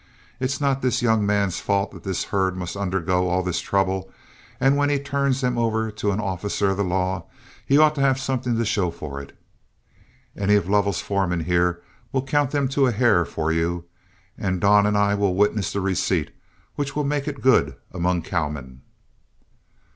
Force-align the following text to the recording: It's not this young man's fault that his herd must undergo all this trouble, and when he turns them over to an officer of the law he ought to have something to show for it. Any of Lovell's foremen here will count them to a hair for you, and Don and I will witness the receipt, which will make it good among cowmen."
It's 0.39 0.59
not 0.59 0.81
this 0.81 1.03
young 1.03 1.27
man's 1.27 1.59
fault 1.59 1.91
that 1.91 2.03
his 2.05 2.23
herd 2.23 2.57
must 2.57 2.75
undergo 2.75 3.29
all 3.29 3.43
this 3.43 3.59
trouble, 3.61 4.11
and 4.59 4.75
when 4.75 4.89
he 4.89 4.97
turns 4.97 5.41
them 5.41 5.59
over 5.59 5.91
to 5.91 6.09
an 6.11 6.19
officer 6.19 6.69
of 6.71 6.77
the 6.77 6.83
law 6.83 7.25
he 7.63 7.77
ought 7.77 7.93
to 7.93 8.01
have 8.01 8.19
something 8.19 8.57
to 8.57 8.65
show 8.65 8.89
for 8.89 9.21
it. 9.21 9.37
Any 10.35 10.55
of 10.55 10.67
Lovell's 10.67 11.01
foremen 11.01 11.41
here 11.41 11.83
will 12.11 12.23
count 12.23 12.49
them 12.49 12.67
to 12.69 12.87
a 12.87 12.91
hair 12.91 13.25
for 13.25 13.51
you, 13.51 13.85
and 14.39 14.59
Don 14.59 14.87
and 14.87 14.97
I 14.97 15.13
will 15.13 15.35
witness 15.35 15.71
the 15.71 15.81
receipt, 15.81 16.31
which 16.77 16.95
will 16.95 17.03
make 17.03 17.27
it 17.27 17.39
good 17.39 17.75
among 17.91 18.23
cowmen." 18.23 18.81